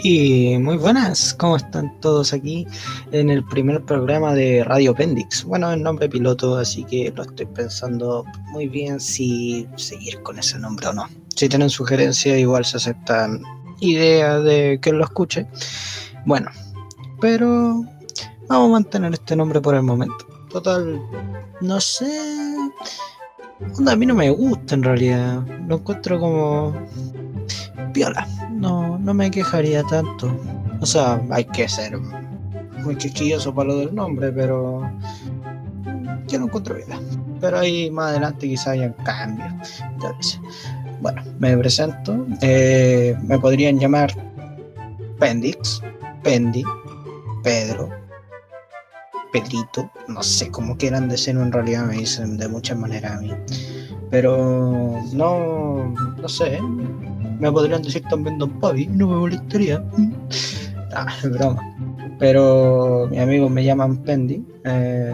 Y 0.00 0.56
muy 0.58 0.76
buenas, 0.76 1.34
¿cómo 1.34 1.56
están 1.56 1.98
todos 2.00 2.32
aquí 2.32 2.64
en 3.10 3.30
el 3.30 3.44
primer 3.44 3.84
programa 3.84 4.32
de 4.32 4.62
Radio 4.62 4.94
Pendix? 4.94 5.42
Bueno, 5.42 5.72
el 5.72 5.82
nombre 5.82 6.08
piloto, 6.08 6.56
así 6.56 6.84
que 6.84 7.12
lo 7.16 7.24
estoy 7.24 7.46
pensando 7.46 8.24
muy 8.52 8.68
bien 8.68 9.00
si 9.00 9.66
seguir 9.74 10.22
con 10.22 10.38
ese 10.38 10.56
nombre 10.60 10.86
o 10.86 10.92
no. 10.92 11.08
Si 11.34 11.48
tienen 11.48 11.68
sugerencias, 11.68 12.38
igual 12.38 12.64
se 12.64 12.76
aceptan 12.76 13.42
ideas 13.80 14.44
de 14.44 14.78
que 14.80 14.92
lo 14.92 15.02
escuche. 15.02 15.48
Bueno, 16.24 16.48
pero 17.20 17.84
vamos 18.48 18.68
a 18.68 18.72
mantener 18.72 19.14
este 19.14 19.34
nombre 19.34 19.60
por 19.60 19.74
el 19.74 19.82
momento. 19.82 20.26
Total, 20.50 21.02
no 21.60 21.80
sé. 21.80 22.54
A 23.84 23.96
mí 23.96 24.06
no 24.06 24.14
me 24.14 24.30
gusta 24.30 24.76
en 24.76 24.84
realidad. 24.84 25.44
Lo 25.66 25.76
encuentro 25.76 26.20
como 26.20 26.74
piola. 27.98 28.28
No, 28.52 28.96
no 28.98 29.12
me 29.12 29.28
quejaría 29.28 29.82
tanto. 29.84 30.32
O 30.80 30.86
sea, 30.86 31.20
hay 31.30 31.44
que 31.44 31.68
ser 31.68 31.98
muy 32.84 32.94
quisquilloso 32.96 33.52
para 33.52 33.70
lo 33.70 33.78
del 33.78 33.92
nombre, 33.92 34.30
pero 34.30 34.88
yo 36.28 36.38
no 36.38 36.44
encuentro 36.44 36.76
vida. 36.76 37.00
Pero 37.40 37.58
ahí 37.58 37.90
más 37.90 38.10
adelante 38.10 38.48
quizá 38.48 38.72
haya 38.72 38.94
cambios. 39.04 40.40
Bueno, 41.00 41.22
me 41.40 41.56
presento. 41.56 42.24
Eh, 42.40 43.16
me 43.24 43.36
podrían 43.38 43.80
llamar 43.80 44.12
Pendix, 45.18 45.82
Pendi, 46.22 46.62
Pedro, 47.42 47.88
Pedrito, 49.32 49.90
no 50.06 50.22
sé 50.22 50.50
cómo 50.50 50.76
quieran 50.76 51.08
decirlo 51.08 51.42
en 51.42 51.50
realidad, 51.52 51.84
me 51.84 51.96
dicen 51.96 52.36
de 52.36 52.48
muchas 52.48 52.78
maneras 52.78 53.12
a 53.12 53.20
mí. 53.20 53.32
Pero 54.10 55.02
no, 55.12 55.92
no 56.16 56.28
sé, 56.28 56.58
me 57.38 57.52
podrían 57.52 57.82
decir 57.82 58.02
también 58.08 58.38
Don 58.38 58.50
Pavi, 58.60 58.86
no 58.86 59.08
me 59.08 59.16
molestaría. 59.16 59.82
Ah, 60.94 61.06
es 61.22 61.30
broma. 61.30 61.62
Pero 62.18 63.06
mis 63.10 63.20
amigos 63.20 63.50
me 63.50 63.64
llaman 63.64 63.98
Pendi, 63.98 64.44
eh, 64.64 65.12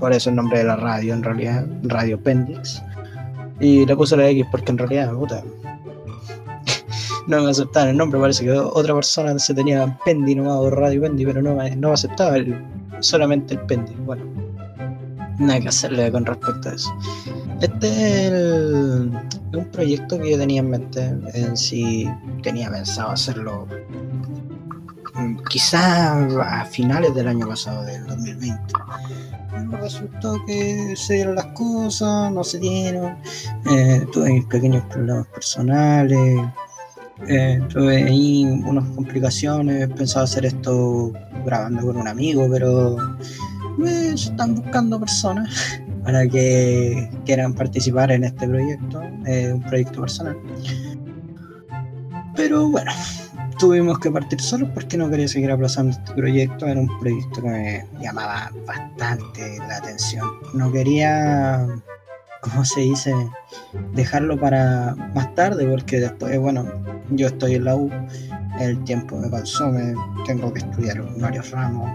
por 0.00 0.12
eso 0.12 0.30
el 0.30 0.36
nombre 0.36 0.58
de 0.58 0.64
la 0.64 0.76
radio, 0.76 1.12
en 1.12 1.22
realidad, 1.22 1.66
Radio 1.82 2.18
Pendix. 2.22 2.82
Y 3.60 3.84
le 3.84 3.96
puse 3.96 4.16
la 4.16 4.28
X 4.28 4.46
porque 4.50 4.72
en 4.72 4.78
realidad, 4.78 5.12
puta, 5.12 5.42
no 7.26 7.42
me 7.42 7.50
aceptaban 7.50 7.90
el 7.90 7.96
nombre, 7.96 8.20
parece 8.20 8.44
que 8.44 8.52
otra 8.52 8.94
persona 8.94 9.38
se 9.38 9.52
tenía 9.52 9.98
Pendi 10.04 10.34
nomás 10.34 10.56
o 10.56 10.70
Radio 10.70 11.02
Pendi, 11.02 11.26
pero 11.26 11.42
no, 11.42 11.54
no 11.54 11.88
me 11.88 11.94
aceptaba 11.94 12.36
solamente 13.00 13.54
el 13.54 13.60
Pendi. 13.60 13.94
Bueno, 14.06 14.24
nada 15.38 15.60
que 15.60 15.68
hacerle 15.68 16.10
con 16.10 16.26
respecto 16.26 16.68
a 16.68 16.74
eso. 16.74 16.94
Este 17.60 18.26
es, 18.26 18.32
un 18.32 19.68
proyecto 19.72 20.18
que 20.20 20.32
yo 20.32 20.38
tenía 20.38 20.60
en 20.60 20.70
mente, 20.70 21.14
en 21.34 21.56
sí 21.56 22.08
tenía 22.42 22.70
pensado 22.70 23.10
hacerlo 23.10 23.66
mm, 25.14 25.36
quizás 25.48 26.34
a 26.36 26.64
finales 26.66 27.14
del 27.14 27.28
año 27.28 27.48
pasado, 27.48 27.84
del 27.84 28.06
2020. 28.06 28.60
Pero 29.50 29.70
resultó 29.78 30.44
que 30.46 30.94
se 30.96 31.14
dieron 31.14 31.34
las 31.34 31.46
cosas, 31.46 32.30
no 32.30 32.44
se 32.44 32.58
dieron, 32.58 33.16
eh, 33.70 34.06
tuve 34.12 34.32
mis 34.32 34.44
pequeños 34.44 34.84
problemas 34.84 35.26
personales, 35.28 36.40
eh, 37.26 37.60
tuve 37.68 38.04
ahí 38.04 38.44
unas 38.44 38.84
complicaciones, 38.90 39.88
pensaba 39.88 40.24
hacer 40.24 40.46
esto 40.46 41.12
grabando 41.44 41.82
con 41.86 41.96
un 41.96 42.06
amigo, 42.08 42.46
pero 42.50 42.96
me 43.78 44.10
están 44.10 44.56
buscando 44.56 44.98
personas 44.98 45.80
para 46.04 46.26
que 46.28 47.10
quieran 47.24 47.54
participar 47.54 48.10
en 48.10 48.24
este 48.24 48.46
proyecto, 48.46 49.02
eh, 49.26 49.52
un 49.54 49.62
proyecto 49.62 50.00
personal. 50.00 50.36
Pero 52.34 52.68
bueno, 52.68 52.92
tuvimos 53.58 53.98
que 53.98 54.10
partir 54.10 54.40
solos 54.40 54.70
porque 54.72 54.96
no 54.96 55.10
quería 55.10 55.28
seguir 55.28 55.50
aplazando 55.50 55.92
este 55.92 56.12
proyecto. 56.12 56.66
Era 56.66 56.80
un 56.80 56.98
proyecto 56.98 57.42
que 57.42 57.48
me 57.48 57.86
llamaba 58.00 58.52
bastante 58.66 59.58
la 59.58 59.76
atención. 59.76 60.26
No 60.54 60.70
quería, 60.70 61.66
¿cómo 62.42 62.64
se 62.64 62.80
dice?, 62.80 63.12
dejarlo 63.94 64.38
para 64.38 64.94
más 65.14 65.34
tarde 65.34 65.66
porque 65.66 66.00
después, 66.00 66.38
bueno, 66.38 66.64
yo 67.10 67.28
estoy 67.28 67.54
en 67.54 67.64
la 67.64 67.76
U, 67.76 67.90
el 68.60 68.82
tiempo 68.84 69.16
me 69.16 69.28
pasó, 69.28 69.70
me 69.70 69.94
tengo 70.26 70.52
que 70.52 70.60
estudiar 70.60 71.02
varios 71.18 71.50
ramos 71.50 71.90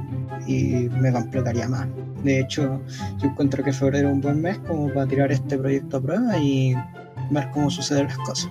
y 0.48 0.90
me 1.02 1.12
complicaría 1.12 1.68
más. 1.68 1.88
De 2.24 2.40
hecho, 2.40 2.82
yo 3.18 3.30
encuentro 3.30 3.64
que 3.64 3.74
febrero 3.74 4.10
es 4.10 4.14
un 4.14 4.22
buen 4.22 4.42
mes 4.42 4.58
como 4.60 4.88
para 4.94 5.08
tirar 5.08 5.32
este 5.32 5.58
proyecto 5.58 5.98
a 5.98 6.02
prueba 6.02 6.38
y 6.38 6.76
ver 7.32 7.50
cómo 7.52 7.70
suceden 7.70 8.08
las 8.08 8.18
cosas. 8.20 8.50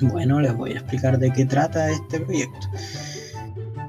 Bueno, 0.00 0.40
les 0.40 0.56
voy 0.56 0.72
a 0.72 0.74
explicar 0.74 1.18
de 1.18 1.32
qué 1.32 1.44
trata 1.44 1.90
este 1.90 2.20
proyecto. 2.20 2.68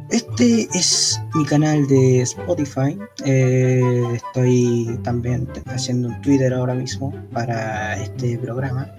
Este 0.09 0.68
es 0.75 1.19
mi 1.34 1.44
canal 1.46 1.88
de 1.88 2.22
Spotify. 2.22 2.97
Eh, 3.25 4.03
estoy 4.13 5.00
también 5.03 5.47
haciendo 5.66 6.09
un 6.09 6.22
Twitter 6.22 6.53
ahora 6.53 6.75
mismo 6.75 7.12
para 7.31 8.00
este 8.00 8.38
programa. 8.38 8.91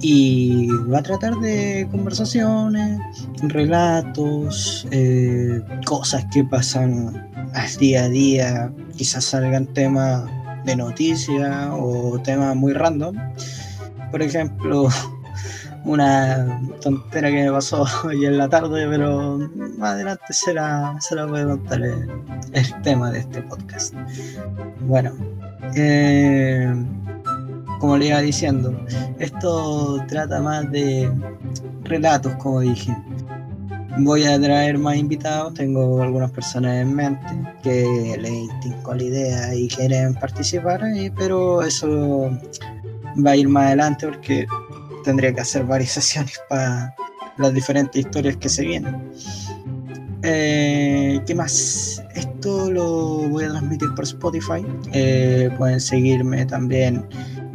Y 0.00 0.68
va 0.92 0.98
a 0.98 1.02
tratar 1.02 1.34
de 1.36 1.88
conversaciones, 1.90 3.00
relatos, 3.42 4.86
eh, 4.92 5.60
cosas 5.84 6.24
que 6.32 6.44
pasan 6.44 7.28
día 7.78 8.04
a 8.04 8.08
día, 8.08 8.72
quizás 8.96 9.24
salgan 9.24 9.66
temas 9.66 10.24
de 10.64 10.76
noticia 10.76 11.74
o 11.74 12.20
temas 12.20 12.54
muy 12.56 12.72
random. 12.72 13.16
Por 14.10 14.22
ejemplo, 14.22 14.88
una 15.84 16.60
tontera 16.80 17.30
que 17.30 17.44
me 17.44 17.52
pasó 17.52 17.86
hoy 18.04 18.24
en 18.26 18.38
la 18.38 18.48
tarde, 18.48 18.86
pero 18.88 19.38
más 19.78 19.92
adelante 19.92 20.32
se 20.32 20.54
la, 20.54 20.96
se 21.00 21.14
la 21.14 21.26
voy 21.26 21.40
a 21.40 21.46
contar 21.46 21.82
el, 21.82 22.82
tema 22.82 23.10
de 23.10 23.20
este 23.20 23.42
podcast. 23.42 23.94
Bueno, 24.80 25.12
eh, 25.74 26.72
como 27.78 27.96
le 27.96 28.08
iba 28.08 28.20
diciendo, 28.20 28.74
esto 29.18 30.04
trata 30.08 30.40
más 30.40 30.70
de 30.70 31.10
relatos, 31.84 32.34
como 32.36 32.60
dije. 32.60 32.96
Voy 34.00 34.24
a 34.24 34.40
traer 34.40 34.78
más 34.78 34.96
invitados, 34.96 35.54
tengo 35.54 36.00
algunas 36.02 36.30
personas 36.30 36.82
en 36.82 36.94
mente 36.94 37.26
que 37.62 38.16
les 38.20 38.30
intinco 38.30 38.94
la 38.94 39.02
idea 39.02 39.54
y 39.54 39.66
quieren 39.68 40.14
participar, 40.14 40.82
pero 41.16 41.62
eso 41.62 42.30
va 43.26 43.30
a 43.32 43.36
ir 43.36 43.48
más 43.48 43.66
adelante 43.66 44.06
porque 44.06 44.46
tendría 45.04 45.34
que 45.34 45.40
hacer 45.40 45.64
varias 45.64 45.90
sesiones 45.98 46.38
para 46.48 46.94
las 47.38 47.52
diferentes 47.54 48.04
historias 48.04 48.36
que 48.36 48.48
se 48.48 48.62
vienen. 48.62 49.10
Eh, 50.22 51.20
¿Qué 51.26 51.34
más? 51.34 52.02
Esto 52.14 52.70
lo 52.70 53.28
voy 53.28 53.44
a 53.44 53.50
transmitir 53.50 53.88
por 53.94 54.04
Spotify. 54.04 54.64
Eh, 54.92 55.50
pueden 55.56 55.80
seguirme 55.80 56.44
también 56.46 57.04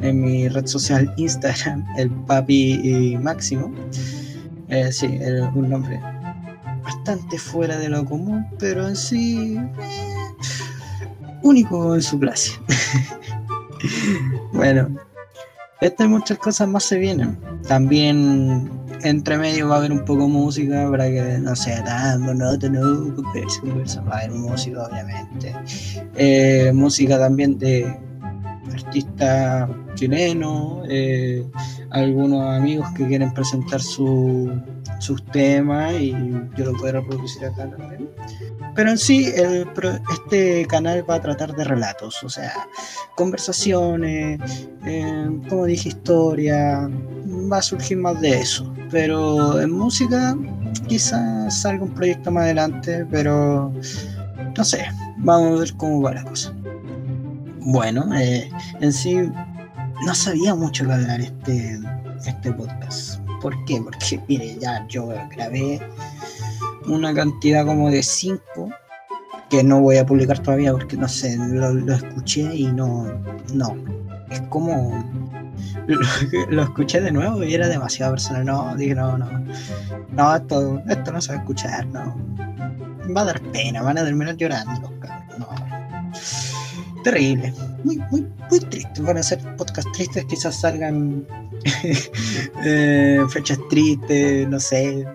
en 0.03 0.21
mi 0.21 0.47
red 0.47 0.65
social 0.67 1.13
Instagram, 1.17 1.85
el 1.97 2.09
Papi 2.11 3.17
Máximo. 3.21 3.73
Eh, 4.69 4.91
sí, 4.91 5.07
es 5.19 5.41
un 5.55 5.69
nombre 5.69 5.99
bastante 6.83 7.37
fuera 7.37 7.77
de 7.77 7.89
lo 7.89 8.05
común, 8.05 8.45
pero 8.59 8.87
en 8.87 8.95
sí 8.95 9.57
único 11.41 11.95
en 11.95 12.01
su 12.01 12.19
clase. 12.19 12.51
bueno, 14.53 14.89
estas 15.81 16.07
muchas 16.07 16.37
cosas 16.37 16.67
más 16.67 16.83
se 16.83 16.97
vienen. 16.97 17.37
También 17.67 18.69
entre 19.03 19.37
medio 19.37 19.67
va 19.67 19.75
a 19.75 19.77
haber 19.79 19.91
un 19.91 20.05
poco 20.05 20.21
de 20.21 20.27
música 20.27 20.89
para 20.89 21.05
que 21.07 21.37
no 21.39 21.55
sea 21.55 21.83
tan 21.83 22.21
monótono, 22.21 23.13
va 24.07 24.15
a 24.15 24.17
haber 24.19 24.31
música 24.31 24.83
obviamente. 24.83 25.55
Eh, 26.15 26.71
música 26.73 27.19
también 27.19 27.57
de 27.57 27.99
artistas 28.73 29.69
chilenos, 29.95 30.85
eh, 30.89 31.45
algunos 31.91 32.55
amigos 32.55 32.87
que 32.95 33.07
quieren 33.07 33.33
presentar 33.33 33.81
su, 33.81 34.51
sus 34.99 35.23
temas 35.27 35.93
y 35.93 36.11
yo 36.55 36.65
lo 36.65 36.73
puedo 36.73 36.93
reproducir 36.93 37.45
acá 37.45 37.69
también. 37.69 38.09
Pero 38.75 38.89
en 38.89 38.97
sí, 38.97 39.31
este 40.13 40.65
canal 40.67 41.07
va 41.07 41.15
a 41.15 41.21
tratar 41.21 41.55
de 41.55 41.63
relatos, 41.63 42.23
o 42.23 42.29
sea, 42.29 42.67
conversaciones, 43.15 44.67
eh, 44.85 45.29
como 45.47 45.65
dije, 45.65 45.89
historia, 45.89 46.89
va 47.51 47.57
a 47.57 47.61
surgir 47.61 47.97
más 47.97 48.19
de 48.19 48.39
eso. 48.39 48.73
Pero 48.89 49.59
en 49.61 49.71
música 49.71 50.35
quizás 50.87 51.61
salga 51.61 51.83
un 51.83 51.93
proyecto 51.93 52.31
más 52.31 52.45
adelante, 52.45 53.05
pero 53.11 53.71
no 54.55 54.63
sé, 54.63 54.85
vamos 55.17 55.57
a 55.57 55.59
ver 55.61 55.73
cómo 55.77 56.01
va 56.01 56.13
la 56.13 56.23
cosa. 56.23 56.53
Bueno, 57.65 58.13
eh, 58.13 58.51
en 58.81 58.91
sí 58.91 59.15
no 60.05 60.15
sabía 60.15 60.53
mucho 60.53 60.85
que 60.85 60.91
hablar 60.91 61.21
este, 61.21 61.79
este 62.25 62.51
podcast. 62.51 63.21
¿Por 63.41 63.53
qué? 63.65 63.81
Porque, 63.81 64.21
mire, 64.27 64.57
ya 64.59 64.85
yo 64.87 65.07
grabé 65.31 65.79
una 66.87 67.13
cantidad 67.13 67.65
como 67.65 67.89
de 67.89 68.03
5 68.03 68.41
que 69.49 69.63
no 69.63 69.79
voy 69.79 69.97
a 69.97 70.05
publicar 70.05 70.39
todavía 70.39 70.73
porque 70.73 70.97
no 70.97 71.07
sé, 71.07 71.37
lo, 71.37 71.93
escuché 71.93 72.53
y 72.53 72.67
no, 72.67 73.05
no. 73.53 73.75
Es 74.29 74.41
como 74.49 75.01
lo, 76.49 76.63
escuché 76.63 76.99
de 76.99 77.11
nuevo 77.11 77.43
y 77.43 77.53
era 77.53 77.67
demasiado 77.69 78.13
personal. 78.13 78.45
No, 78.45 78.75
dije, 78.75 78.95
no, 78.95 79.17
no. 79.17 79.27
No, 80.11 80.35
esto, 80.35 80.81
esto 80.89 81.11
no 81.13 81.21
se 81.21 81.31
va 81.31 81.37
a 81.37 81.41
escuchar, 81.41 81.85
no. 81.87 82.17
Va 83.15 83.21
a 83.21 83.25
dar 83.25 83.41
pena, 83.51 83.81
van 83.81 83.97
a 83.97 84.03
terminar 84.03 84.35
llorando 84.35 84.81
los. 84.81 84.93
Terrible. 87.03 87.53
Muy, 87.83 87.97
muy, 88.11 88.27
muy 88.49 88.59
triste. 88.59 89.01
Van 89.01 89.17
a 89.17 89.23
ser 89.23 89.39
podcast 89.57 89.87
tristes, 89.93 90.25
quizás 90.25 90.59
salgan 90.61 91.25
eh, 92.65 93.19
fechas 93.29 93.59
tristes, 93.69 94.47
no 94.47 94.59
sé. 94.59 95.05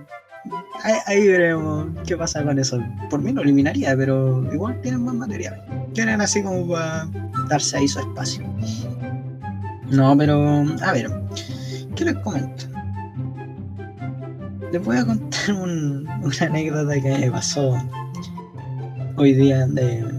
Ahí, 1.07 1.27
veremos 1.27 1.87
qué 2.07 2.17
pasa 2.17 2.45
con 2.45 2.59
eso. 2.59 2.79
Por 3.11 3.21
mí 3.21 3.33
lo 3.33 3.43
eliminaría, 3.43 3.97
pero 3.97 4.47
igual 4.53 4.81
tienen 4.81 5.05
más 5.05 5.15
material. 5.15 5.65
Tienen 5.95 6.21
así 6.21 6.43
como 6.43 6.69
para 6.69 7.09
darse 7.49 7.79
ahí 7.79 7.89
su 7.89 7.99
espacio. 8.01 8.47
No, 9.91 10.17
pero 10.17 10.65
a 10.83 10.93
ver, 10.93 11.11
¿qué 11.97 12.05
les 12.05 12.17
comento? 12.17 12.67
Les 14.71 14.85
voy 14.85 14.99
a 14.99 15.05
contar 15.05 15.55
una 15.55 16.21
anécdota 16.41 17.01
que 17.01 17.19
me 17.19 17.31
pasó 17.31 17.75
hoy 19.19 19.35
día 19.35 19.69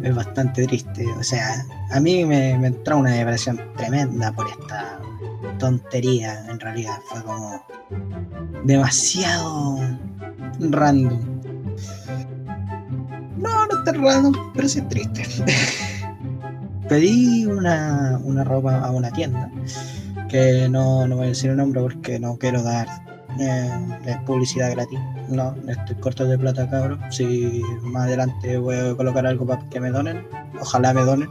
es 0.04 0.16
bastante 0.16 0.66
triste. 0.68 1.06
O 1.18 1.24
sea, 1.24 1.66
a 1.92 2.00
mí 2.00 2.26
me, 2.26 2.58
me 2.58 2.68
entró 2.68 2.98
una 2.98 3.12
depresión 3.12 3.60
tremenda 3.78 4.32
por 4.34 4.48
esta 4.50 5.00
tontería. 5.58 6.46
En 6.50 6.60
realidad 6.60 6.98
fue 7.06 7.24
como 7.24 7.66
demasiado 8.64 9.80
random. 10.60 11.20
No, 13.38 13.66
no 13.68 13.80
está 13.80 13.94
random, 13.94 14.34
pero 14.54 14.68
sí 14.68 14.80
es 14.80 14.90
triste. 14.90 15.24
pedí 16.90 17.46
una, 17.46 18.20
una 18.24 18.44
ropa 18.44 18.80
a 18.80 18.92
una 18.92 19.12
tienda, 19.12 19.50
que 20.28 20.68
no, 20.70 21.08
no 21.08 21.18
voy 21.18 21.26
a 21.26 21.30
decir 21.30 21.52
el 21.52 21.58
nombre 21.58 21.82
porque 21.82 22.20
no 22.20 22.38
quiero 22.38 22.64
dar 22.64 22.88
eh, 23.40 24.18
publicidad 24.26 24.72
gratis. 24.72 25.00
No, 25.30 25.56
estoy 25.68 25.96
corto 25.98 26.26
de 26.26 26.38
plata, 26.38 26.70
cabrón. 26.70 27.00
Si 27.12 27.62
más 27.84 28.08
adelante 28.08 28.58
voy 28.58 28.76
a 28.76 28.96
colocar 28.96 29.26
algo 29.26 29.46
para 29.46 29.68
que 29.70 29.80
me 29.80 29.92
donen, 29.92 30.26
ojalá 30.60 30.94
me 30.94 31.02
donen. 31.02 31.30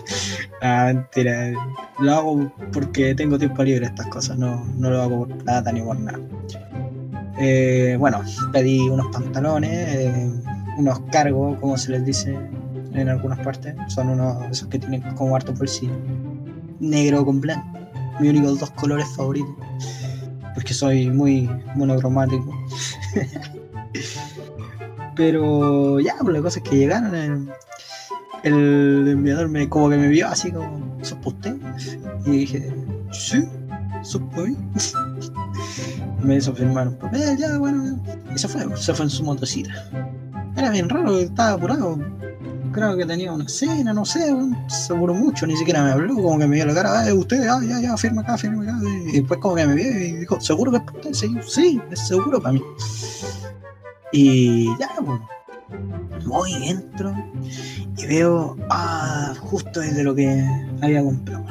ah, 0.62 0.92
mentira. 0.92 1.52
Lo 1.98 2.12
hago 2.12 2.52
porque 2.72 3.14
tengo 3.14 3.38
tiempo 3.38 3.62
libre 3.62 3.86
estas 3.86 4.06
cosas, 4.06 4.38
no, 4.38 4.64
no 4.76 4.90
lo 4.90 5.02
hago 5.02 5.26
por 5.26 5.38
plata 5.38 5.72
ni 5.72 5.80
por 5.80 5.98
nada. 5.98 6.18
Eh, 7.38 7.96
bueno, 7.98 8.22
pedí 8.52 8.88
unos 8.88 9.06
pantalones, 9.06 9.70
eh, 9.72 10.30
unos 10.76 11.00
cargos, 11.10 11.58
como 11.58 11.78
se 11.78 11.92
les 11.92 12.04
dice 12.04 12.38
en 12.92 13.08
algunas 13.08 13.38
partes. 13.40 13.74
Son 13.88 14.10
unos 14.10 14.44
esos 14.50 14.68
que 14.68 14.78
tienen 14.78 15.02
como 15.14 15.34
harto 15.36 15.52
bolsillo. 15.52 15.94
Negro 16.80 17.24
con 17.24 17.40
blanco. 17.40 17.78
Mi 18.18 18.28
único 18.28 18.54
dos 18.54 18.70
colores 18.72 19.06
favoritos. 19.16 19.54
Porque 20.60 20.74
soy 20.74 21.08
muy 21.08 21.48
monocromático. 21.74 22.54
Pero 25.16 25.98
ya, 26.00 26.16
pues 26.20 26.36
la 26.36 26.42
cosa 26.42 26.58
es 26.58 26.68
que 26.68 26.76
llegaron. 26.76 27.50
El, 28.42 29.08
enviador 29.08 29.48
me 29.48 29.70
como 29.70 29.88
que 29.88 29.96
me 29.96 30.08
vio 30.08 30.28
así 30.28 30.52
como, 30.52 30.98
¿sos 31.00 31.16
usted? 31.24 31.56
Y 32.26 32.30
dije, 32.30 32.74
sí, 33.10 33.48
sos 34.02 34.20
me 36.22 36.36
hizo 36.36 36.54
firmar 36.54 36.88
un 36.88 36.96
papel, 36.96 37.38
ya, 37.38 37.56
bueno. 37.56 37.98
Se 38.34 38.46
fue, 38.46 38.76
se 38.76 38.92
fue 38.92 39.06
en 39.06 39.10
su 39.10 39.24
motocita. 39.24 39.72
Era 40.58 40.68
bien 40.68 40.90
raro, 40.90 41.20
estaba 41.20 41.52
apurado 41.52 41.98
creo 42.72 42.96
que 42.96 43.06
tenía 43.06 43.32
una 43.32 43.48
cena, 43.48 43.92
no 43.92 44.04
sé, 44.04 44.34
seguro 44.68 45.14
mucho, 45.14 45.46
ni 45.46 45.56
siquiera 45.56 45.82
me 45.82 45.90
habló, 45.90 46.14
como 46.14 46.38
que 46.38 46.46
me 46.46 46.56
dio 46.56 46.66
la 46.66 46.74
cara, 46.74 47.00
ah, 47.00 47.14
usted, 47.14 47.46
ah, 47.48 47.60
ya, 47.62 47.80
ya, 47.80 47.96
firma 47.96 48.22
acá, 48.22 48.36
firma 48.38 48.62
acá, 48.62 48.78
y 49.08 49.12
después 49.12 49.40
como 49.40 49.56
que 49.56 49.66
me 49.66 49.74
vio 49.74 49.90
y 49.90 50.12
dijo, 50.18 50.40
¿seguro 50.40 50.70
que 50.70 50.78
es 50.78 50.82
para 50.84 50.98
usted? 50.98 51.12
Sí, 51.14 51.36
sí, 51.46 51.80
es 51.90 52.06
seguro 52.06 52.40
para 52.40 52.54
mí. 52.54 52.62
Y 54.12 54.66
ya, 54.78 54.90
bueno, 55.00 55.28
voy, 56.26 56.52
entro 56.68 57.14
y 57.96 58.06
veo, 58.06 58.56
ah, 58.70 59.34
justo 59.40 59.80
desde 59.80 60.02
lo 60.02 60.14
que 60.14 60.44
había 60.80 61.02
comprado. 61.02 61.44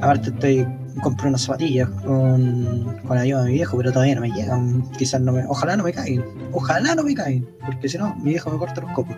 Aparte 0.00 0.30
estoy 0.30 0.66
compré 1.02 1.28
unas 1.28 1.42
zapatillas 1.42 1.88
con, 1.88 2.98
con 3.06 3.16
la 3.16 3.22
ayuda 3.22 3.42
de 3.42 3.48
mi 3.48 3.54
viejo, 3.54 3.76
pero 3.76 3.92
todavía 3.92 4.14
no 4.14 4.20
me 4.22 4.30
llegan. 4.30 4.82
Quizás 4.92 5.20
no 5.20 5.32
me. 5.32 5.44
Ojalá 5.46 5.76
no 5.76 5.84
me 5.84 5.92
caigan. 5.92 6.24
Ojalá 6.52 6.94
no 6.94 7.02
me 7.02 7.14
caigan. 7.14 7.48
Porque 7.64 7.88
si 7.88 7.98
no, 7.98 8.14
mi 8.16 8.30
viejo 8.30 8.50
me 8.50 8.58
corta 8.58 8.80
los 8.80 8.92
copos. 8.92 9.16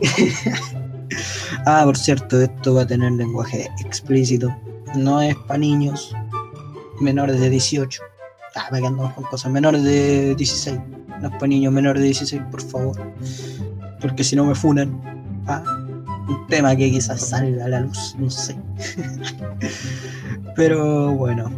ah, 1.66 1.82
por 1.84 1.96
cierto, 1.96 2.40
esto 2.40 2.74
va 2.74 2.82
a 2.82 2.86
tener 2.86 3.12
lenguaje 3.12 3.70
explícito. 3.80 4.54
No 4.94 5.20
es 5.20 5.36
para 5.46 5.58
niños 5.58 6.14
menores 7.00 7.40
de 7.40 7.50
18. 7.50 8.02
Ah, 8.56 8.68
me 8.72 8.78
andamos 8.78 9.12
con 9.14 9.24
cosas. 9.24 9.50
Menores 9.52 9.82
de 9.84 10.34
16. 10.34 10.78
No 11.20 11.28
es 11.28 11.34
para 11.34 11.46
niños 11.46 11.72
menores 11.72 12.00
de 12.00 12.06
16, 12.06 12.42
por 12.50 12.62
favor. 12.62 13.12
Porque 14.00 14.24
si 14.24 14.36
no 14.36 14.44
me 14.44 14.54
funan. 14.54 15.00
Ah, 15.46 15.62
un 16.28 16.46
tema 16.46 16.76
que 16.76 16.90
quizás 16.90 17.28
salga 17.28 17.64
a 17.64 17.68
la 17.68 17.80
luz, 17.80 18.14
no 18.18 18.30
sé. 18.30 18.56
Pero 20.56 21.12
bueno, 21.12 21.50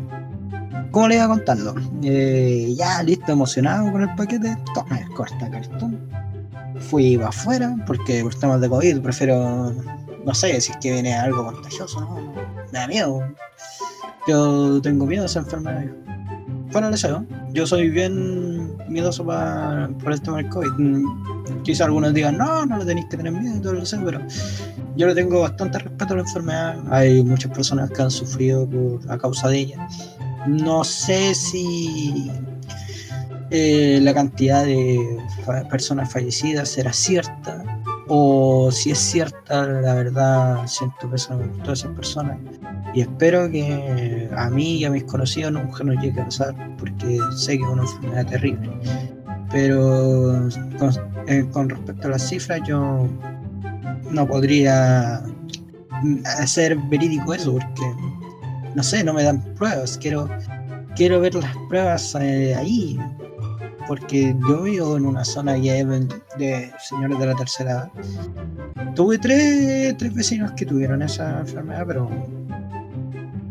como 0.91 1.09
le 1.09 1.17
iba 1.17 1.29
contando, 1.29 1.75
eh, 2.03 2.75
ya 2.77 3.03
listo, 3.03 3.33
emocionado 3.33 3.91
con 3.91 4.03
el 4.03 4.15
paquete, 4.15 4.57
toma 4.75 5.01
corta 5.15 5.51
cartón. 5.51 5.99
Fui 6.89 7.17
para 7.17 7.29
afuera 7.31 7.77
porque 7.87 8.23
por 8.23 8.35
temas 8.35 8.61
de 8.61 8.69
COVID 8.69 9.01
prefiero, 9.01 9.73
no 10.25 10.35
sé, 10.35 10.61
si 10.61 10.73
es 10.73 10.79
que 10.79 10.93
viene 10.93 11.15
algo 11.15 11.45
contagioso, 11.45 12.01
¿no? 12.01 12.33
Me 12.73 12.79
da 12.79 12.87
miedo. 12.87 13.23
Yo 14.29 14.81
tengo 14.83 15.07
miedo 15.07 15.25
a 15.25 15.27
esa 15.27 15.41
enfermedad. 15.41 15.85
Bueno, 16.73 16.91
deseo. 16.91 17.25
Yo 17.53 17.67
soy 17.67 17.91
bien 17.91 18.77
miedoso 18.89 19.25
para, 19.25 19.89
por 20.03 20.13
el 20.13 20.21
tema 20.23 20.39
del 20.39 20.49
COVID. 20.49 21.05
Quizá 21.65 21.85
algunos 21.85 22.15
digan, 22.15 22.39
no, 22.39 22.65
no 22.65 22.79
le 22.79 22.85
tenéis 22.85 23.07
que 23.11 23.17
tener 23.17 23.33
miedo 23.33 23.57
y 23.57 23.61
todo 23.61 23.85
sé, 23.85 23.99
pero 24.05 24.21
yo 24.97 25.07
le 25.07 25.15
tengo 25.15 25.41
bastante 25.41 25.79
respeto 25.79 26.15
a 26.15 26.17
la 26.17 26.23
enfermedad. 26.23 26.83
Hay 26.91 27.23
muchas 27.23 27.53
personas 27.53 27.91
que 27.91 28.03
han 28.03 28.11
sufrido 28.11 28.69
por, 28.69 29.01
a 29.11 29.19
causa 29.19 29.49
de 29.49 29.59
ella. 29.59 29.89
No 30.47 30.83
sé 30.83 31.35
si 31.35 32.31
eh, 33.53 34.01
la 34.03 34.15
cantidad 34.15 34.65
de 34.65 35.19
personas 35.71 36.11
fallecidas 36.13 36.71
será 36.71 36.93
cierta 36.93 37.63
o 38.09 38.71
si 38.73 38.91
es 38.91 38.99
cierta, 38.99 39.67
la 39.67 39.95
verdad, 39.95 40.67
siento 40.67 41.09
pésame 41.11 41.47
por 41.47 41.63
todas 41.63 41.81
esas 41.81 41.93
personas. 41.93 42.39
Y 42.95 43.03
espero 43.03 43.51
que 43.51 44.29
a 44.37 44.51
mí 44.51 44.77
y 44.77 44.85
a 44.85 44.91
mis 44.91 45.05
conocidos 45.05 45.53
nunca 45.53 45.85
nos 45.85 46.03
llegue 46.03 46.21
a 46.21 46.25
pasar, 46.25 46.55
porque 46.79 47.19
sé 47.37 47.57
que 47.57 47.65
es 47.65 47.71
una 47.71 47.83
enfermedad 47.83 48.27
terrible. 48.27 48.71
Pero 49.51 50.49
con, 50.79 50.91
eh, 51.27 51.47
respecto 51.69 52.09
a 52.09 52.11
las 52.11 52.29
cifras, 52.29 52.61
yo 52.67 53.09
no 54.11 54.27
podría 54.27 55.23
hacer 56.39 56.77
verídico 56.91 57.33
eso 57.33 57.53
porque 57.53 57.83
no 58.75 58.83
sé, 58.83 59.05
no 59.05 59.13
me 59.15 59.23
dan 59.23 59.41
pruebas. 59.55 59.99
Quiero, 59.99 60.29
quiero 60.97 61.21
ver 61.21 61.35
las 61.35 61.57
pruebas 61.69 62.15
eh, 62.21 62.55
ahí. 62.55 62.99
Porque 63.93 64.35
yo 64.49 64.63
vivo 64.63 64.97
en 64.97 65.05
una 65.05 65.23
zona 65.23 65.53
de 65.53 66.73
señores 66.79 67.19
de 67.19 67.27
la 67.27 67.35
tercera 67.35 67.73
edad. 67.73 67.91
Tuve 68.95 69.19
tres, 69.19 69.95
tres 69.99 70.15
vecinos 70.15 70.51
que 70.53 70.65
tuvieron 70.65 71.03
esa 71.03 71.41
enfermedad, 71.41 71.85
pero 71.87 72.09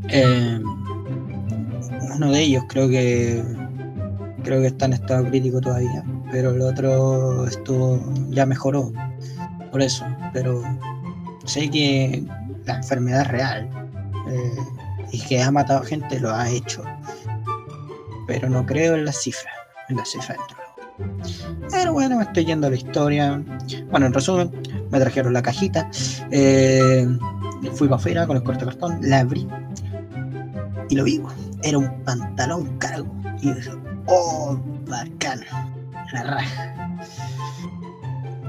eh, 0.09 0.59
uno 2.15 2.31
de 2.31 2.41
ellos 2.41 2.63
creo 2.69 2.89
que 2.89 3.43
creo 4.43 4.61
que 4.61 4.65
está 4.65 4.85
en 4.85 4.93
estado 4.93 5.27
crítico 5.27 5.61
todavía, 5.61 6.03
pero 6.31 6.55
el 6.55 6.61
otro 6.63 7.45
estuvo 7.45 8.03
ya 8.31 8.47
mejoró 8.47 8.91
por 9.71 9.83
eso, 9.83 10.07
pero 10.33 10.63
sé 11.45 11.69
que 11.69 12.23
la 12.65 12.77
enfermedad 12.77 13.21
es 13.21 13.27
real 13.27 13.69
eh, 14.27 14.55
y 15.11 15.19
que 15.19 15.39
ha 15.39 15.51
matado 15.51 15.83
gente 15.83 16.19
lo 16.19 16.33
ha 16.33 16.49
hecho, 16.49 16.83
pero 18.25 18.49
no 18.49 18.65
creo 18.65 18.95
en 18.95 19.05
las 19.05 19.21
cifras, 19.21 19.60
en 19.91 19.97
las 19.97 20.09
cifras 20.09 20.37
dentro. 20.37 20.57
Pero 21.71 21.93
bueno, 21.93 22.17
me 22.17 22.23
estoy 22.23 22.45
yendo 22.45 22.67
a 22.67 22.69
la 22.69 22.75
historia. 22.75 23.41
Bueno, 23.89 24.05
en 24.07 24.13
resumen, 24.13 24.51
me 24.91 24.99
trajeron 24.99 25.33
la 25.33 25.41
cajita, 25.41 25.89
eh, 26.31 27.07
fui 27.73 27.87
para 27.87 27.99
afuera 27.99 28.27
con 28.27 28.37
el 28.37 28.43
corte 28.43 28.65
cartón, 28.65 28.99
la 29.01 29.19
abrí 29.19 29.47
y 30.89 30.95
lo 30.95 31.03
vi. 31.03 31.21
Era 31.63 31.77
un 31.77 32.03
pantalón 32.03 32.77
cargo. 32.77 33.07
Y 33.41 33.53
dije, 33.53 33.71
oh, 34.07 34.59
bacana, 34.85 35.45
la 36.13 36.23
raja 36.23 36.81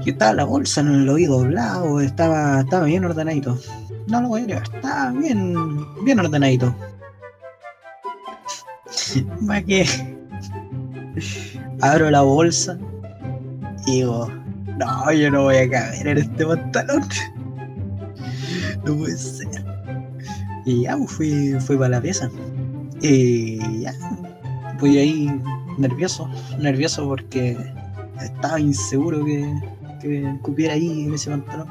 que 0.03 0.11
estaba 0.11 0.33
la 0.33 0.43
bolsa, 0.43 0.83
no 0.83 0.91
lo 0.91 1.15
vi 1.15 1.25
doblado, 1.25 2.01
estaba, 2.01 2.61
estaba 2.61 2.85
bien 2.85 3.05
ordenadito. 3.05 3.57
No 4.07 4.21
lo 4.21 4.27
voy 4.27 4.41
a 4.41 4.45
creer, 4.45 4.63
estaba 4.63 5.11
bien, 5.11 6.03
bien 6.03 6.19
ordenadito. 6.19 6.75
Va 9.49 9.61
que 9.61 10.12
abro 11.81 12.09
la 12.09 12.21
bolsa 12.21 12.77
y 13.85 13.97
digo, 13.97 14.31
no, 14.77 15.11
yo 15.11 15.31
no 15.31 15.43
voy 15.43 15.57
a 15.57 15.69
caber 15.69 16.07
en 16.07 16.17
este 16.17 16.45
pantalón. 16.45 17.03
No 18.85 18.97
puede 18.97 19.17
ser. 19.17 19.47
Y 20.65 20.81
ya, 20.81 20.97
pues, 20.97 21.11
fui, 21.11 21.55
fui 21.61 21.77
para 21.77 21.89
la 21.89 22.01
pieza. 22.01 22.29
Y 23.01 23.79
ya, 23.79 23.93
fui 24.77 24.97
ahí 24.97 25.41
nervioso, 25.77 26.29
nervioso 26.59 27.07
porque 27.07 27.57
estaba 28.21 28.59
inseguro 28.59 29.23
que, 29.23 29.53
que 30.01 30.37
cupiera 30.41 30.73
ahí 30.73 31.05
en 31.05 31.13
ese 31.13 31.29
pantalón. 31.29 31.69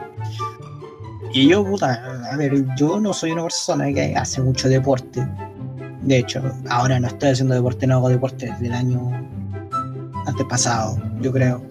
Y 1.35 1.49
yo, 1.49 1.65
puta, 1.65 2.31
a 2.31 2.37
ver, 2.37 2.65
yo 2.77 3.01
no 3.01 3.13
soy 3.13 3.33
una 3.33 3.43
persona 3.43 3.93
que 3.93 4.15
hace 4.17 4.43
mucho 4.43 4.69
deporte. 4.69 5.27
De 6.03 6.19
hecho, 6.19 6.43
ahora 6.69 6.99
no 6.99 7.07
estoy 7.07 7.31
haciendo 7.31 7.55
deporte, 7.55 7.87
no 7.87 7.97
hago 7.97 8.09
deporte 8.09 8.47
desde 8.47 8.67
el 8.67 8.73
año 8.73 9.11
antepasado, 10.27 10.99
yo 11.21 11.33
creo. 11.33 11.63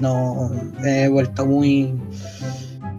No, 0.00 0.50
he 0.84 1.08
vuelto 1.08 1.46
muy 1.46 1.94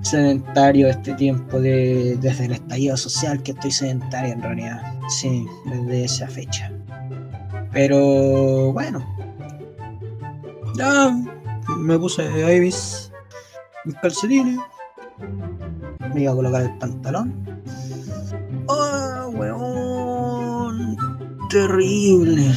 sedentario 0.01 0.89
este 0.89 1.13
tiempo 1.13 1.60
de, 1.60 2.18
desde 2.22 2.46
el 2.46 2.53
estallido 2.53 2.98
social 2.98 3.42
que 3.44 3.51
estoy 3.51 3.72
sedentario 3.72 4.34
en 4.34 4.42
realidad. 4.42 4.82
Sí, 5.10 5.46
desde 5.65 6.06
esa 6.06 6.27
fecha. 6.27 6.72
Pero 7.72 8.72
bueno. 8.74 9.06
Ya 10.75 11.15
me 11.77 12.00
puse 12.00 12.24
Ibis 12.56 13.12
mis 13.86 13.96
calcetines 13.98 14.60
me 16.13 16.22
iba 16.22 16.32
a 16.32 16.36
colocar 16.36 16.62
el 16.62 16.77
pantalón. 16.77 17.34
¡Oh! 18.68 19.02
Terrible. 21.53 22.51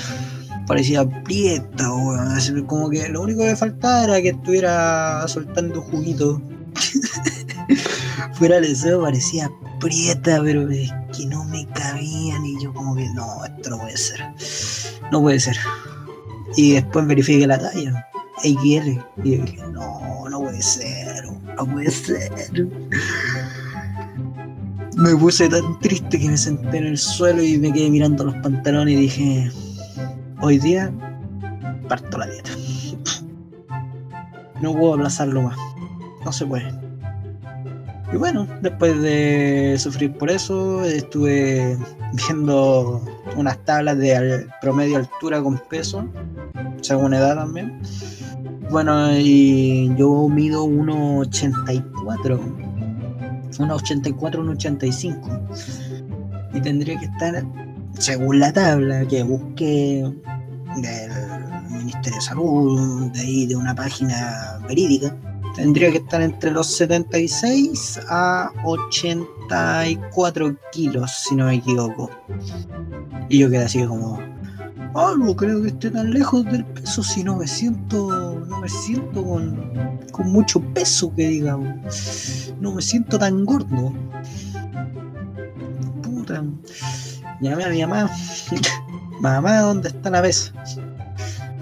Parecía 0.66 1.06
prieta, 1.22 1.92
weón. 1.92 2.64
Como 2.66 2.88
que 2.88 3.06
lo 3.10 3.20
único 3.20 3.42
que 3.42 3.54
faltaba 3.54 4.04
era 4.04 4.22
que 4.22 4.30
estuviera 4.30 5.28
soltando 5.28 5.82
juguito. 5.82 6.40
Fuera 8.32 8.58
de 8.58 8.72
eso 8.72 9.02
parecía 9.02 9.50
prieta, 9.80 10.40
pero 10.42 10.70
es 10.70 10.90
que 11.14 11.26
no 11.26 11.44
me 11.44 11.66
cabían 11.74 12.46
y 12.46 12.62
yo 12.62 12.72
como 12.72 12.96
que 12.96 13.06
no, 13.10 13.44
esto 13.44 13.68
no 13.68 13.78
puede 13.80 13.98
ser. 13.98 14.24
No 15.12 15.20
puede 15.20 15.40
ser. 15.40 15.58
Y 16.56 16.72
después 16.72 17.06
verifiqué 17.06 17.46
la 17.46 17.58
talla. 17.58 18.08
XL. 18.42 18.98
Y 19.24 19.36
dije, 19.36 19.58
no, 19.72 20.26
no 20.26 20.40
puede 20.40 20.62
ser, 20.62 21.26
no 21.54 21.66
puede 21.66 21.90
ser. 21.90 22.32
Me 24.96 25.14
puse 25.14 25.48
tan 25.50 25.78
triste 25.80 26.18
que 26.18 26.26
me 26.26 26.38
senté 26.38 26.78
en 26.78 26.86
el 26.86 26.96
suelo 26.96 27.42
y 27.42 27.58
me 27.58 27.70
quedé 27.70 27.90
mirando 27.90 28.24
los 28.24 28.34
pantalones 28.36 28.94
y 28.94 28.96
dije, 28.96 29.50
hoy 30.40 30.58
día 30.58 30.90
parto 31.86 32.16
la 32.16 32.26
dieta. 32.26 32.50
No 34.62 34.72
puedo 34.72 34.94
aplazarlo 34.94 35.42
más. 35.42 35.58
No 36.24 36.32
se 36.32 36.46
puede. 36.46 36.72
Y 38.10 38.16
bueno, 38.16 38.48
después 38.62 38.98
de 39.02 39.76
sufrir 39.78 40.16
por 40.16 40.30
eso, 40.30 40.82
estuve 40.82 41.76
viendo 42.14 43.02
unas 43.36 43.62
tablas 43.66 43.98
de 43.98 44.46
promedio 44.62 44.96
altura 44.96 45.42
con 45.42 45.58
peso, 45.68 46.08
según 46.80 47.12
edad 47.12 47.36
también. 47.36 47.82
Bueno, 48.70 49.12
y 49.12 49.94
yo 49.96 50.26
mido 50.28 50.64
1,84. 50.64 52.65
1,84, 53.60 54.16
1,85. 54.16 56.54
Y 56.54 56.60
tendría 56.60 56.98
que 56.98 57.06
estar, 57.06 57.44
según 57.98 58.40
la 58.40 58.52
tabla 58.52 59.06
que 59.06 59.22
busqué 59.22 60.04
del 60.76 61.10
Ministerio 61.70 62.16
de 62.16 62.20
Salud, 62.20 63.10
de 63.12 63.20
ahí 63.20 63.46
de 63.46 63.56
una 63.56 63.74
página 63.74 64.58
verídica, 64.68 65.16
tendría 65.54 65.90
que 65.90 65.98
estar 65.98 66.22
entre 66.22 66.50
los 66.50 66.66
76 66.76 68.00
a 68.08 68.50
84 68.64 70.56
kilos, 70.72 71.10
si 71.28 71.34
no 71.34 71.46
me 71.46 71.56
equivoco. 71.56 72.10
Y 73.28 73.38
yo 73.38 73.50
quedé 73.50 73.64
así 73.64 73.84
como, 73.84 74.18
no 74.96 75.36
creo 75.36 75.62
que 75.62 75.68
esté 75.68 75.90
tan 75.90 76.10
lejos 76.10 76.44
del 76.46 76.64
peso 76.64 77.02
si 77.02 77.22
no 77.22 77.36
me 77.36 77.46
siento, 77.46 78.40
no 78.48 78.60
me 78.60 78.68
siento 78.68 79.22
con, 79.22 80.30
mucho 80.30 80.60
peso, 80.72 81.12
que 81.14 81.28
digamos. 81.28 82.54
No 82.60 82.72
me 82.72 82.80
siento 82.80 83.18
tan 83.18 83.44
gordo. 83.44 83.92
Puta. 86.02 86.42
Llamé 87.40 87.64
a 87.64 87.68
mi 87.68 87.80
mamá. 87.82 88.10
mamá, 89.20 89.60
¿dónde 89.60 89.88
está 89.88 90.10
la 90.10 90.22
pesa? 90.22 90.52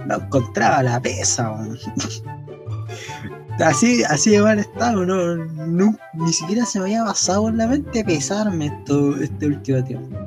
No 0.06 0.16
encontraba 0.16 0.82
la 0.82 1.00
pesa. 1.00 1.56
Así, 3.58 4.02
así 4.04 4.30
de 4.30 4.42
mal 4.42 4.58
estado, 4.58 5.06
no, 5.06 5.96
ni 6.14 6.32
siquiera 6.32 6.66
se 6.66 6.80
me 6.80 6.86
había 6.86 7.04
pasado 7.04 7.48
en 7.48 7.58
la 7.58 7.68
mente 7.68 8.04
pesarme 8.04 8.66
esto, 8.66 9.16
este 9.16 9.46
último 9.46 9.84
tiempo. 9.84 10.23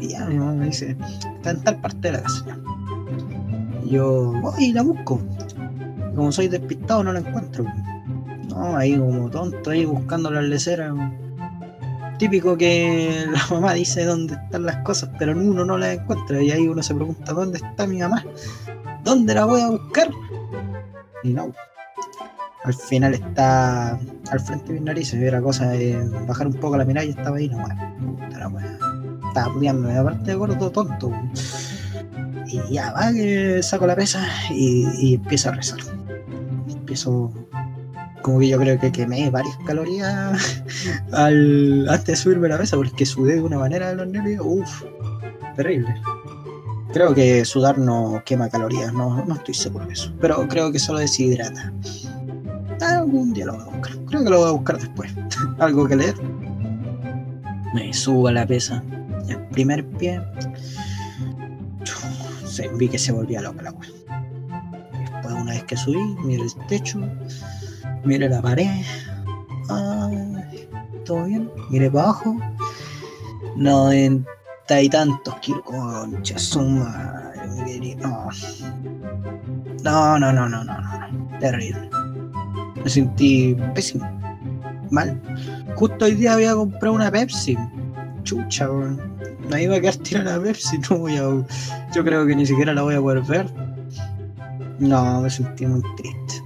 Y 0.00 0.08
ya 0.08 0.26
mi 0.26 0.38
mamá 0.38 0.52
me 0.52 0.66
dice, 0.66 0.96
está 1.36 1.50
en 1.50 1.60
tal 1.62 1.80
parte 1.80 1.98
de 2.08 2.12
la 2.12 2.22
casa. 2.22 2.44
Yo 3.84 4.32
voy 4.40 4.64
y 4.64 4.72
la 4.72 4.82
busco. 4.82 5.20
como 6.14 6.32
soy 6.32 6.48
despistado 6.48 7.04
no 7.04 7.12
la 7.12 7.20
encuentro. 7.20 7.64
No, 8.48 8.76
ahí 8.76 8.98
como 8.98 9.30
tonto, 9.30 9.70
ahí 9.70 9.84
buscando 9.84 10.30
las 10.30 10.44
leceras. 10.44 10.94
Típico 12.18 12.56
que 12.56 13.26
la 13.30 13.46
mamá 13.50 13.74
dice 13.74 14.04
dónde 14.04 14.34
están 14.34 14.64
las 14.64 14.76
cosas, 14.78 15.10
pero 15.18 15.32
uno 15.32 15.64
no 15.64 15.78
las 15.78 15.98
encuentra. 15.98 16.42
Y 16.42 16.50
ahí 16.50 16.66
uno 16.66 16.82
se 16.82 16.94
pregunta, 16.94 17.32
¿dónde 17.32 17.58
está 17.58 17.86
mi 17.86 17.98
mamá? 17.98 18.24
¿Dónde 19.04 19.34
la 19.34 19.44
voy 19.44 19.60
a 19.60 19.68
buscar? 19.68 20.10
Y 21.22 21.32
no. 21.32 21.52
Al 22.64 22.74
final 22.74 23.14
está 23.14 23.90
al 24.30 24.40
frente 24.40 24.72
de 24.72 24.80
mi 24.80 24.86
nariz. 24.86 25.14
Era 25.14 25.40
cosa 25.40 25.68
de 25.68 25.96
bajar 26.26 26.48
un 26.48 26.54
poco 26.54 26.76
la 26.76 26.84
mirada 26.84 27.06
y 27.06 27.10
estaba 27.10 27.36
ahí 27.36 27.48
nomás. 27.48 27.76
Puta 28.00 28.38
la 28.38 28.48
estaba 29.36 29.52
pudiendo, 29.52 29.90
aparte 29.90 30.30
de 30.30 30.34
gordo 30.34 30.70
tonto. 30.70 31.12
Y 32.46 32.72
ya 32.72 32.92
va 32.92 33.12
que 33.12 33.62
saco 33.62 33.86
la 33.86 33.94
pesa 33.94 34.26
y, 34.50 34.86
y 34.98 35.14
empiezo 35.14 35.50
a 35.50 35.52
rezar. 35.52 35.80
Empiezo 36.68 37.30
como 38.22 38.40
que 38.40 38.48
yo 38.48 38.58
creo 38.58 38.80
que 38.80 38.90
quemé 38.90 39.30
varias 39.30 39.56
calorías 39.66 40.64
al, 41.12 41.86
antes 41.88 42.06
de 42.06 42.16
subirme 42.16 42.48
la 42.48 42.58
mesa 42.58 42.76
porque 42.76 43.04
sudé 43.04 43.34
de 43.34 43.42
una 43.42 43.58
manera 43.58 43.90
de 43.90 43.96
los 43.96 44.08
nervios, 44.08 44.44
uff, 44.44 44.84
terrible. 45.54 45.94
Creo 46.92 47.14
que 47.14 47.44
sudar 47.44 47.78
no 47.78 48.22
quema 48.24 48.48
calorías, 48.48 48.92
no, 48.92 49.22
no 49.26 49.34
estoy 49.34 49.54
seguro 49.54 49.86
de 49.86 49.92
eso, 49.92 50.12
pero 50.18 50.48
creo 50.48 50.72
que 50.72 50.78
solo 50.78 50.98
deshidrata. 50.98 51.72
Algún 52.80 53.34
día 53.34 53.46
lo 53.46 53.52
voy 53.52 53.62
a 53.62 53.64
buscar, 53.66 53.96
creo 54.06 54.24
que 54.24 54.30
lo 54.30 54.38
voy 54.38 54.48
a 54.48 54.52
buscar 54.52 54.78
después. 54.78 55.12
Algo 55.58 55.86
que 55.86 55.96
leer. 55.96 56.14
Me 57.74 57.92
subo 57.92 58.28
a 58.28 58.32
la 58.32 58.46
pesa, 58.46 58.82
el 59.30 59.46
primer 59.48 59.86
pie, 59.86 60.20
se, 62.44 62.68
vi 62.68 62.88
que 62.88 62.98
se 62.98 63.12
volvía 63.12 63.42
loca 63.42 63.62
la 63.62 63.72
wea. 63.72 63.90
Después, 64.98 65.34
una 65.34 65.52
vez 65.52 65.64
que 65.64 65.76
subí, 65.76 66.02
miré 66.24 66.42
el 66.42 66.66
techo, 66.68 67.00
miré 68.04 68.28
la 68.28 68.42
pared, 68.42 68.82
todo 71.04 71.24
bien, 71.24 71.50
miré 71.70 71.90
para 71.90 72.04
abajo, 72.04 72.36
noventa 73.56 74.82
y 74.82 74.88
tantos 74.88 75.34
kilos, 75.40 75.62
concha, 75.64 76.38
suma, 76.38 77.32
no. 77.98 78.30
No, 79.82 80.18
no, 80.18 80.32
no, 80.32 80.48
no, 80.48 80.64
no, 80.64 80.80
no, 80.80 81.38
terrible. 81.38 81.88
Me 82.82 82.90
sentí 82.90 83.56
pésimo, 83.74 84.08
mal. 84.90 85.20
Justo 85.76 86.04
hoy 86.04 86.14
día 86.14 86.34
había 86.34 86.54
comprado 86.54 86.94
una 86.94 87.10
Pepsi, 87.10 87.56
chucha, 88.22 88.68
me 89.50 89.62
iba 89.62 89.76
a 89.76 89.80
quedar 89.80 89.96
tirada 89.96 90.36
la 90.36 90.42
Pepsi, 90.42 90.78
no 90.90 90.98
voy 90.98 91.16
a. 91.16 91.22
Yo 91.94 92.04
creo 92.04 92.26
que 92.26 92.34
ni 92.34 92.46
siquiera 92.46 92.74
la 92.74 92.82
voy 92.82 92.94
a 92.94 93.00
poder 93.00 93.22
ver. 93.22 93.46
No, 94.78 95.20
me 95.20 95.30
sentí 95.30 95.66
muy 95.66 95.82
triste. 95.96 96.42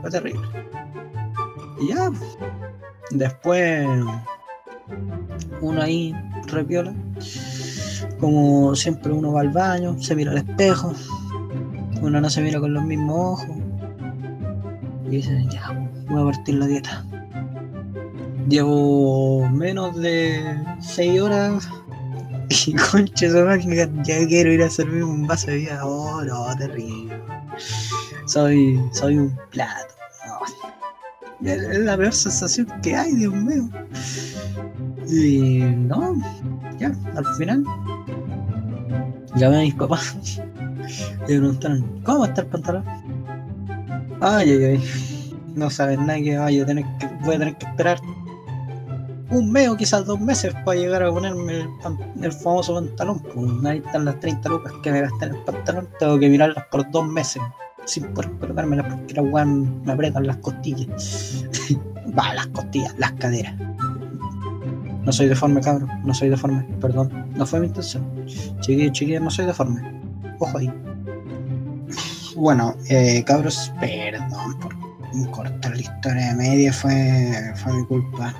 Fue 0.00 0.10
terrible. 0.10 0.48
Y 1.80 1.88
ya. 1.88 2.10
Después. 3.10 3.86
Uno 5.60 5.82
ahí, 5.82 6.14
repiola. 6.46 6.94
Como 8.20 8.74
siempre 8.74 9.12
uno 9.12 9.32
va 9.32 9.40
al 9.40 9.50
baño, 9.50 10.00
se 10.00 10.14
mira 10.14 10.30
al 10.30 10.38
espejo. 10.38 10.92
Uno 12.00 12.20
no 12.20 12.30
se 12.30 12.40
mira 12.42 12.60
con 12.60 12.72
los 12.72 12.84
mismos 12.84 13.40
ojos. 13.40 13.56
Y 15.06 15.10
dice, 15.10 15.46
ya, 15.50 15.72
voy 16.08 16.22
a 16.22 16.32
partir 16.32 16.56
la 16.56 16.66
dieta. 16.66 17.04
Llevo 18.48 19.48
menos 19.48 19.96
de 19.96 20.40
6 20.80 21.20
horas 21.20 21.68
y 22.48 22.72
concha 22.90 23.26
esa 23.26 23.44
máquina, 23.44 23.88
ya 24.04 24.26
quiero 24.26 24.52
ir 24.52 24.62
a 24.62 24.70
servirme 24.70 25.04
un 25.04 25.26
vaso 25.26 25.48
de 25.48 25.56
vida. 25.58 25.84
Oh, 25.84 26.22
no, 26.22 26.56
terrible. 26.56 27.20
Soy, 28.26 28.80
soy 28.92 29.18
un 29.18 29.36
plato. 29.50 29.94
Es 31.44 31.78
la 31.80 31.96
peor 31.96 32.12
sensación 32.12 32.66
que 32.82 32.96
hay, 32.96 33.14
Dios 33.14 33.34
mío. 33.34 33.68
Y 35.08 35.60
no, 35.60 36.16
ya, 36.78 36.92
al 37.14 37.26
final 37.36 37.64
llamé 39.36 39.56
a 39.56 39.60
mis 39.62 39.74
papás. 39.74 40.40
Le 41.28 41.38
preguntaron, 41.38 42.02
¿cómo 42.04 42.24
está 42.24 42.42
el 42.42 42.46
pantalón? 42.48 42.84
Ay, 44.20 44.50
ay, 44.50 44.64
ay. 44.64 45.32
No 45.54 45.70
saben 45.70 46.06
nada 46.06 46.20
que 46.20 46.36
vaya 46.36 46.62
a 46.62 46.66
tener 46.66 46.84
que, 46.98 47.06
voy 47.24 47.34
a 47.34 47.38
tener 47.38 47.56
que 47.56 47.66
esperar 47.66 47.98
un 49.30 49.50
mes 49.50 49.68
o 49.68 49.76
quizás 49.76 50.06
dos 50.06 50.20
meses 50.20 50.54
para 50.64 50.78
llegar 50.78 51.02
a 51.02 51.10
ponerme 51.10 51.66
el, 52.22 52.32
famoso 52.32 52.74
pantalón. 52.74 53.20
Pues 53.20 53.64
ahí 53.64 53.82
están 53.84 54.04
las 54.04 54.20
30 54.20 54.48
lucas 54.48 54.72
que 54.82 54.92
me 54.92 55.00
gasté 55.02 55.26
en 55.26 55.34
el 55.34 55.42
pantalón. 55.42 55.88
Tengo 55.98 56.18
que 56.18 56.28
mirarlas 56.28 56.64
por 56.70 56.88
dos 56.90 57.06
meses 57.06 57.42
sin 57.84 58.04
poder 58.14 58.30
colocármelas 58.38 58.92
porque 58.92 59.14
las 59.14 59.24
weón 59.32 59.82
me 59.84 59.92
aprietan 59.92 60.26
las 60.26 60.36
costillas. 60.38 61.44
Va, 62.18 62.34
las 62.34 62.46
costillas, 62.48 62.94
las 62.98 63.12
caderas. 63.12 63.54
No 65.02 65.12
soy 65.12 65.28
deforme, 65.28 65.60
cabrón. 65.60 65.88
No 66.04 66.14
soy 66.14 66.28
deforme. 66.28 66.62
Perdón. 66.80 67.26
No 67.36 67.46
fue 67.46 67.60
mi 67.60 67.66
intención. 67.66 68.04
Chiquillo, 68.60 68.92
chiquillo, 68.92 69.20
no 69.20 69.30
soy 69.30 69.46
deforme. 69.46 69.80
Ojo 70.38 70.58
ahí. 70.58 70.72
Bueno, 72.36 72.74
eh, 72.88 73.24
cabros, 73.24 73.72
perdón 73.80 74.58
por 74.60 74.76
cortar 75.30 75.74
la 75.74 75.80
historia 75.80 76.28
de 76.28 76.34
media. 76.34 76.72
Fue, 76.72 77.52
fue 77.56 77.72
mi 77.72 77.84
culpa. 77.86 78.34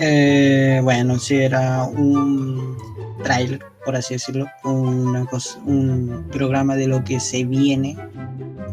Eh, 0.00 0.80
bueno, 0.82 1.18
si 1.18 1.36
era 1.36 1.84
un 1.84 2.76
trailer, 3.22 3.60
por 3.84 3.96
así 3.96 4.14
decirlo, 4.14 4.46
un 4.64 6.26
programa 6.30 6.76
de 6.76 6.86
lo 6.86 7.02
que 7.02 7.18
se 7.18 7.44
viene. 7.44 7.96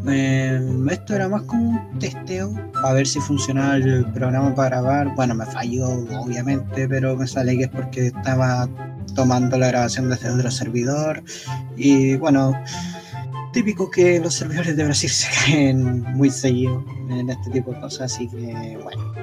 Eh, 0.08 0.62
esto 0.91 1.15
era 1.15 1.27
más 1.27 1.41
como 1.44 1.70
un 1.72 2.00
testeo 2.00 2.53
a 2.84 2.94
ver 2.94 3.08
si 3.08 3.20
funcionaba 3.20 3.77
el 3.77 4.05
programa 4.13 4.53
para 4.53 4.82
grabar. 4.82 5.15
Bueno, 5.15 5.34
me 5.34 5.46
falló, 5.48 5.89
obviamente, 6.22 6.88
pero 6.88 7.15
me 7.15 7.25
sale 7.25 7.58
que 7.58 7.63
es 7.63 7.70
porque 7.70 8.08
estaba 8.08 8.70
tomando 9.15 9.58
la 9.58 9.67
grabación 9.67 10.10
desde 10.10 10.29
otro 10.29 10.51
servidor. 10.51 11.24
Y 11.75 12.17
bueno, 12.17 12.53
típico 13.51 13.89
que 13.89 14.20
los 14.20 14.36
servidores 14.36 14.77
de 14.77 14.84
Brasil 14.84 15.10
se 15.12 15.27
caen 15.46 16.01
muy 16.13 16.29
seguido 16.29 16.86
en 17.10 17.32
este 17.32 17.50
tipo 17.50 17.72
de 17.72 17.79
cosas, 17.79 18.13
así 18.13 18.27
que 18.27 18.77
bueno 18.84 19.13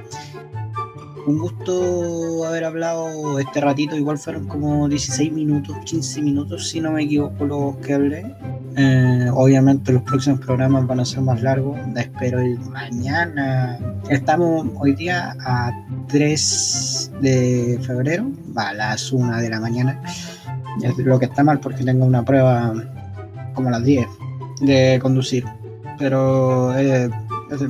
un 1.26 1.38
gusto 1.38 2.44
haber 2.44 2.64
hablado 2.64 3.38
este 3.38 3.60
ratito, 3.60 3.96
igual 3.96 4.18
fueron 4.18 4.46
como 4.46 4.88
16 4.88 5.32
minutos, 5.32 5.76
15 5.84 6.22
minutos, 6.22 6.68
si 6.68 6.80
no 6.80 6.92
me 6.92 7.04
equivoco, 7.04 7.44
los 7.44 7.76
que 7.76 7.94
hablé. 7.94 8.34
Eh, 8.76 9.28
obviamente 9.32 9.92
los 9.92 10.02
próximos 10.02 10.40
programas 10.40 10.86
van 10.86 11.00
a 11.00 11.04
ser 11.04 11.20
más 11.20 11.42
largos, 11.42 11.78
espero 11.96 12.40
el 12.40 12.58
mañana. 12.60 13.78
Estamos 14.08 14.66
hoy 14.78 14.94
día 14.94 15.36
a 15.40 15.72
3 16.08 17.12
de 17.20 17.78
febrero, 17.82 18.30
a 18.56 18.72
las 18.74 19.12
1 19.12 19.38
de 19.38 19.50
la 19.50 19.60
mañana. 19.60 20.00
Es 20.82 20.96
lo 20.98 21.18
que 21.18 21.26
está 21.26 21.44
mal 21.44 21.60
porque 21.60 21.84
tengo 21.84 22.04
una 22.04 22.24
prueba 22.24 22.72
como 23.54 23.68
a 23.68 23.72
las 23.72 23.84
10 23.84 24.06
de 24.62 24.98
conducir. 25.00 25.44
Pero 25.98 26.76
eh, 26.76 27.10
es, 27.50 27.62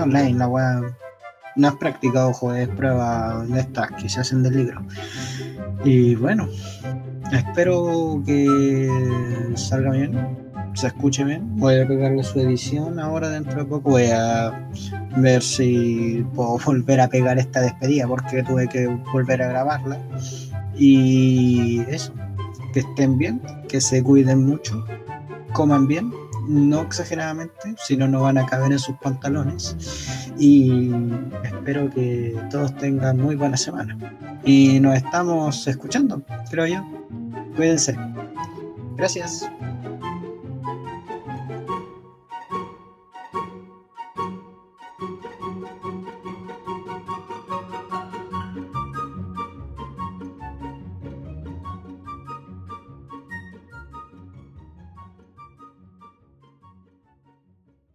online, 0.00 0.38
la 0.38 0.48
weá 0.48 0.82
no 1.56 1.68
has 1.68 1.76
practicado, 1.76 2.32
joder, 2.32 2.68
pruebas 2.70 3.48
de 3.48 3.60
estas 3.60 3.90
que 3.92 4.08
se 4.08 4.20
hacen 4.20 4.42
del 4.42 4.56
libro. 4.56 4.82
Y 5.84 6.14
bueno, 6.14 6.48
espero 7.32 8.22
que 8.24 8.88
salga 9.54 9.92
bien, 9.92 10.36
se 10.74 10.88
escuche 10.88 11.24
bien. 11.24 11.56
Voy 11.56 11.80
a 11.80 11.88
pegarle 11.88 12.22
su 12.22 12.38
edición 12.40 13.00
ahora 13.00 13.30
dentro 13.30 13.58
de 13.58 13.64
poco. 13.64 13.90
Voy 13.90 14.10
a 14.12 14.68
ver 15.16 15.42
si 15.42 16.24
puedo 16.34 16.58
volver 16.66 17.00
a 17.00 17.08
pegar 17.08 17.38
esta 17.38 17.60
despedida 17.60 18.06
porque 18.06 18.42
tuve 18.42 18.68
que 18.68 18.86
volver 19.12 19.42
a 19.42 19.48
grabarla. 19.48 19.98
Y 20.76 21.80
eso, 21.88 22.12
que 22.74 22.80
estén 22.80 23.16
bien, 23.16 23.40
que 23.68 23.80
se 23.80 24.02
cuiden 24.02 24.44
mucho, 24.44 24.84
coman 25.52 25.86
bien 25.86 26.12
no 26.48 26.82
exageradamente, 26.82 27.74
si 27.84 27.96
no, 27.96 28.06
no 28.08 28.22
van 28.22 28.38
a 28.38 28.46
caber 28.46 28.72
en 28.72 28.78
sus 28.78 28.96
pantalones. 28.98 29.76
Y 30.38 30.92
espero 31.44 31.90
que 31.90 32.38
todos 32.50 32.74
tengan 32.76 33.18
muy 33.18 33.34
buena 33.34 33.56
semana. 33.56 33.96
Y 34.44 34.80
nos 34.80 34.96
estamos 34.96 35.66
escuchando, 35.66 36.22
creo 36.50 36.66
yo. 36.66 36.84
Cuídense. 37.56 37.96
Gracias. 38.96 39.50